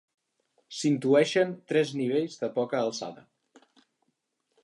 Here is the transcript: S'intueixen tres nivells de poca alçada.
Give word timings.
S'intueixen 0.77 1.51
tres 1.73 1.91
nivells 2.01 2.41
de 2.45 2.51
poca 2.57 2.81
alçada. 2.87 3.25